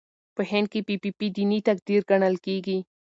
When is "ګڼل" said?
2.09-2.35